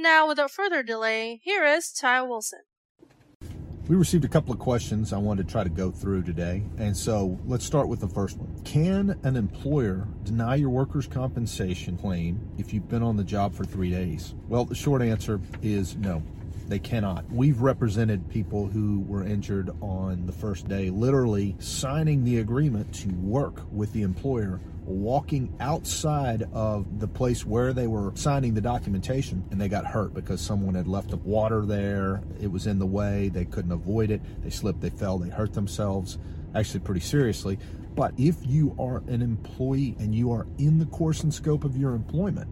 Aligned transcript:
Now, 0.00 0.28
without 0.28 0.52
further 0.52 0.84
delay, 0.84 1.40
here 1.42 1.64
is 1.64 1.90
Ty 1.90 2.22
Wilson. 2.22 2.60
We 3.88 3.96
received 3.96 4.24
a 4.24 4.28
couple 4.28 4.52
of 4.52 4.60
questions 4.60 5.12
I 5.12 5.18
wanted 5.18 5.48
to 5.48 5.52
try 5.52 5.64
to 5.64 5.68
go 5.68 5.90
through 5.90 6.22
today. 6.22 6.62
And 6.78 6.96
so 6.96 7.36
let's 7.46 7.64
start 7.64 7.88
with 7.88 7.98
the 7.98 8.06
first 8.06 8.36
one. 8.36 8.62
Can 8.62 9.18
an 9.24 9.34
employer 9.34 10.06
deny 10.22 10.54
your 10.54 10.70
workers' 10.70 11.08
compensation 11.08 11.96
claim 11.96 12.48
if 12.58 12.72
you've 12.72 12.88
been 12.88 13.02
on 13.02 13.16
the 13.16 13.24
job 13.24 13.56
for 13.56 13.64
three 13.64 13.90
days? 13.90 14.36
Well, 14.48 14.64
the 14.64 14.76
short 14.76 15.02
answer 15.02 15.40
is 15.62 15.96
no. 15.96 16.22
They 16.68 16.78
cannot. 16.78 17.24
We've 17.32 17.62
represented 17.62 18.28
people 18.28 18.66
who 18.66 19.00
were 19.00 19.24
injured 19.24 19.70
on 19.80 20.26
the 20.26 20.32
first 20.32 20.68
day, 20.68 20.90
literally 20.90 21.56
signing 21.58 22.24
the 22.24 22.38
agreement 22.38 22.94
to 22.96 23.08
work 23.14 23.62
with 23.72 23.92
the 23.92 24.02
employer 24.02 24.60
walking 24.88 25.54
outside 25.60 26.48
of 26.52 26.98
the 26.98 27.06
place 27.06 27.44
where 27.44 27.72
they 27.72 27.86
were 27.86 28.12
signing 28.14 28.54
the 28.54 28.60
documentation 28.60 29.44
and 29.50 29.60
they 29.60 29.68
got 29.68 29.84
hurt 29.86 30.14
because 30.14 30.40
someone 30.40 30.74
had 30.74 30.88
left 30.88 31.12
up 31.12 31.20
water 31.24 31.66
there. 31.66 32.22
It 32.40 32.50
was 32.50 32.66
in 32.66 32.78
the 32.78 32.86
way. 32.86 33.28
They 33.28 33.44
couldn't 33.44 33.72
avoid 33.72 34.10
it. 34.10 34.22
They 34.42 34.50
slipped, 34.50 34.80
they 34.80 34.90
fell, 34.90 35.18
they 35.18 35.28
hurt 35.28 35.52
themselves, 35.52 36.18
actually, 36.54 36.80
pretty 36.80 37.00
seriously. 37.00 37.58
But 37.94 38.14
if 38.16 38.36
you 38.46 38.74
are 38.78 38.98
an 39.08 39.22
employee 39.22 39.96
and 39.98 40.14
you 40.14 40.32
are 40.32 40.46
in 40.58 40.78
the 40.78 40.86
course 40.86 41.22
and 41.22 41.34
scope 41.34 41.64
of 41.64 41.76
your 41.76 41.94
employment, 41.94 42.48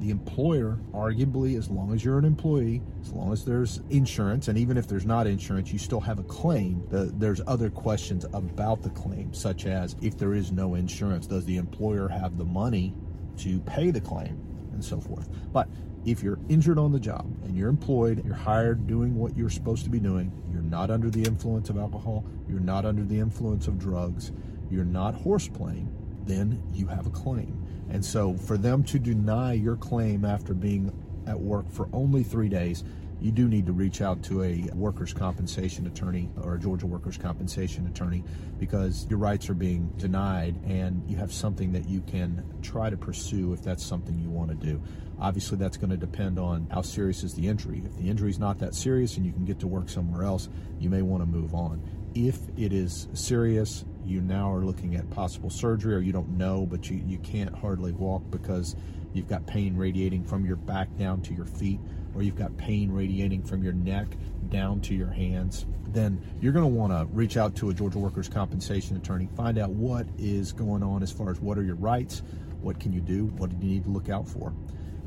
the 0.00 0.10
employer, 0.10 0.78
arguably, 0.92 1.56
as 1.58 1.68
long 1.68 1.92
as 1.92 2.04
you're 2.04 2.18
an 2.18 2.24
employee, 2.24 2.82
as 3.02 3.12
long 3.12 3.32
as 3.32 3.44
there's 3.44 3.80
insurance, 3.90 4.48
and 4.48 4.56
even 4.56 4.76
if 4.76 4.88
there's 4.88 5.04
not 5.04 5.26
insurance, 5.26 5.72
you 5.72 5.78
still 5.78 6.00
have 6.00 6.18
a 6.18 6.24
claim. 6.24 6.82
The, 6.88 7.12
there's 7.16 7.40
other 7.46 7.70
questions 7.70 8.24
about 8.32 8.82
the 8.82 8.90
claim, 8.90 9.32
such 9.34 9.66
as 9.66 9.96
if 10.00 10.16
there 10.16 10.34
is 10.34 10.52
no 10.52 10.74
insurance, 10.74 11.26
does 11.26 11.44
the 11.44 11.58
employer 11.58 12.08
have 12.08 12.38
the 12.38 12.44
money 12.44 12.94
to 13.38 13.60
pay 13.60 13.90
the 13.90 14.00
claim, 14.00 14.40
and 14.72 14.84
so 14.84 15.00
forth. 15.00 15.28
But 15.52 15.68
if 16.06 16.22
you're 16.22 16.38
injured 16.48 16.78
on 16.78 16.92
the 16.92 17.00
job 17.00 17.26
and 17.44 17.54
you're 17.54 17.68
employed, 17.68 18.24
you're 18.24 18.34
hired 18.34 18.86
doing 18.86 19.14
what 19.14 19.36
you're 19.36 19.50
supposed 19.50 19.84
to 19.84 19.90
be 19.90 20.00
doing, 20.00 20.32
you're 20.50 20.62
not 20.62 20.90
under 20.90 21.10
the 21.10 21.22
influence 21.22 21.68
of 21.68 21.76
alcohol, 21.76 22.24
you're 22.48 22.60
not 22.60 22.86
under 22.86 23.04
the 23.04 23.18
influence 23.18 23.66
of 23.68 23.78
drugs, 23.78 24.32
you're 24.70 24.84
not 24.84 25.14
horseplaying, 25.14 25.88
then 26.26 26.62
you 26.72 26.86
have 26.86 27.06
a 27.06 27.10
claim. 27.10 27.66
And 27.90 28.04
so 28.04 28.34
for 28.34 28.56
them 28.56 28.84
to 28.84 28.98
deny 28.98 29.52
your 29.52 29.76
claim 29.76 30.24
after 30.24 30.54
being 30.54 30.92
at 31.26 31.38
work 31.38 31.70
for 31.70 31.88
only 31.92 32.22
three 32.22 32.48
days, 32.48 32.84
you 33.20 33.30
do 33.30 33.48
need 33.48 33.66
to 33.66 33.72
reach 33.72 34.00
out 34.00 34.22
to 34.24 34.42
a 34.42 34.68
workers' 34.72 35.12
compensation 35.12 35.86
attorney 35.86 36.30
or 36.42 36.54
a 36.54 36.58
Georgia 36.58 36.86
workers' 36.86 37.18
compensation 37.18 37.86
attorney 37.86 38.24
because 38.58 39.06
your 39.10 39.18
rights 39.18 39.50
are 39.50 39.54
being 39.54 39.88
denied 39.98 40.56
and 40.64 41.02
you 41.06 41.16
have 41.18 41.32
something 41.32 41.72
that 41.72 41.86
you 41.86 42.00
can 42.02 42.42
try 42.62 42.88
to 42.88 42.96
pursue 42.96 43.52
if 43.52 43.62
that's 43.62 43.84
something 43.84 44.18
you 44.18 44.30
want 44.30 44.48
to 44.50 44.56
do. 44.56 44.82
Obviously, 45.20 45.58
that's 45.58 45.76
going 45.76 45.90
to 45.90 45.98
depend 45.98 46.38
on 46.38 46.66
how 46.70 46.80
serious 46.80 47.22
is 47.22 47.34
the 47.34 47.46
injury. 47.46 47.82
If 47.84 47.94
the 47.98 48.08
injury 48.08 48.30
is 48.30 48.38
not 48.38 48.58
that 48.60 48.74
serious 48.74 49.18
and 49.18 49.26
you 49.26 49.32
can 49.32 49.44
get 49.44 49.58
to 49.60 49.66
work 49.66 49.90
somewhere 49.90 50.24
else, 50.24 50.48
you 50.78 50.88
may 50.88 51.02
want 51.02 51.22
to 51.22 51.26
move 51.26 51.54
on. 51.54 51.82
If 52.14 52.38
it 52.56 52.72
is 52.72 53.06
serious 53.12 53.84
you 54.04 54.20
now 54.20 54.52
are 54.52 54.64
looking 54.64 54.96
at 54.96 55.08
possible 55.10 55.50
surgery 55.50 55.94
or 55.94 56.00
you 56.00 56.12
don't 56.12 56.28
know 56.36 56.66
but 56.66 56.90
you, 56.90 57.02
you 57.06 57.18
can't 57.18 57.54
hardly 57.54 57.92
walk 57.92 58.22
because 58.30 58.76
you've 59.12 59.28
got 59.28 59.46
pain 59.46 59.76
radiating 59.76 60.24
from 60.24 60.44
your 60.44 60.56
back 60.56 60.88
down 60.96 61.20
to 61.20 61.34
your 61.34 61.44
feet 61.44 61.80
or 62.14 62.22
you've 62.22 62.36
got 62.36 62.56
pain 62.56 62.90
radiating 62.90 63.42
from 63.42 63.62
your 63.62 63.72
neck 63.72 64.06
down 64.48 64.80
to 64.80 64.94
your 64.94 65.10
hands 65.10 65.66
then 65.88 66.20
you're 66.40 66.52
going 66.52 66.64
to 66.64 66.68
want 66.68 66.92
to 66.92 67.06
reach 67.14 67.36
out 67.36 67.54
to 67.54 67.70
a 67.70 67.74
georgia 67.74 67.98
workers 67.98 68.28
compensation 68.28 68.96
attorney. 68.96 69.28
Find 69.36 69.58
out 69.58 69.70
what 69.70 70.06
is 70.18 70.52
going 70.52 70.82
on 70.82 71.02
as 71.02 71.10
far 71.10 71.30
as 71.30 71.40
what 71.40 71.58
are 71.58 71.64
your 71.64 71.76
rights 71.76 72.22
what 72.60 72.78
can 72.78 72.92
you 72.92 73.00
do 73.00 73.26
what 73.36 73.50
do 73.50 73.66
you 73.66 73.74
need 73.74 73.84
to 73.84 73.90
look 73.90 74.08
out 74.08 74.28
for 74.28 74.52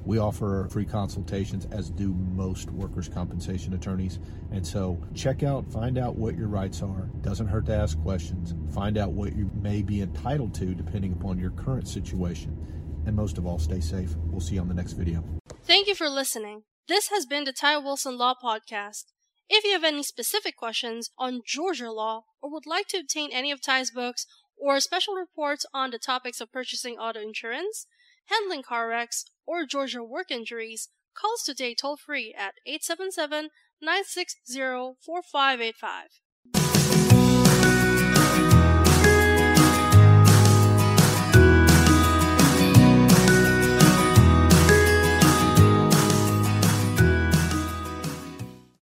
we 0.06 0.18
offer 0.18 0.68
free 0.70 0.86
consultations, 0.86 1.68
as 1.72 1.90
do 1.90 2.14
most 2.14 2.70
workers' 2.72 3.08
compensation 3.08 3.74
attorneys. 3.74 4.20
And 4.52 4.66
so 4.66 5.02
check 5.14 5.44
out, 5.44 5.72
find 5.72 5.98
out 5.98 6.16
what 6.16 6.38
your 6.38 6.48
rights 6.48 6.82
are. 6.82 7.10
Doesn't 7.22 7.48
hurt 7.48 7.66
to 7.68 7.76
ask 7.76 8.02
questions. 8.02 8.54
Find 8.74 8.98
out 8.98 9.12
what 9.12 9.36
you 9.36 9.50
may 9.62 9.82
be 9.82 10.02
entitled 10.02 10.54
to 10.56 10.74
depending 10.74 11.14
upon 11.14 11.40
your 11.40 11.52
current 11.52 11.88
situation. 11.88 12.58
And 13.06 13.16
most 13.16 13.38
of 13.38 13.46
all, 13.46 13.60
stay 13.60 13.80
safe. 13.80 14.16
We'll 14.28 14.42
see 14.42 14.56
you 14.56 14.62
on 14.62 14.68
the 14.68 14.74
next 14.74 14.94
video. 14.94 15.24
Thank 15.64 15.88
you 15.88 15.96
for 15.96 16.10
listening. 16.10 16.64
This 16.88 17.10
has 17.10 17.26
been 17.26 17.46
the 17.46 17.54
Ty 17.54 17.78
Wilson 17.78 18.18
Law 18.18 18.34
Podcast. 18.42 19.06
If 19.50 19.64
you 19.64 19.72
have 19.72 19.84
any 19.84 20.04
specific 20.04 20.58
questions 20.58 21.10
on 21.18 21.42
Georgia 21.46 21.92
law 21.92 22.24
or 22.42 22.52
would 22.52 22.66
like 22.66 22.88
to 22.90 22.98
obtain 22.98 23.30
any 23.32 23.52
of 23.52 23.62
Ty's 23.62 23.92
books 23.92 24.26
or 24.58 24.80
special 24.80 25.14
reports 25.14 25.66
on 25.74 25.92
the 25.92 26.00
topics 26.00 26.42
of 26.42 26.52
purchasing 26.52 26.98
auto 26.98 27.22
insurance, 27.22 27.88
handling 28.26 28.64
car 28.64 28.88
wrecks, 28.88 29.26
or 29.46 29.66
Georgia 29.66 30.04
work 30.04 30.32
injuries, 30.32 30.90
call 31.14 31.34
us 31.34 31.44
today 31.44 31.76
toll 31.76 31.98
free 31.98 32.34
at 32.38 32.56
877 32.66 33.50
960 33.82 34.96
4585. 35.06 36.22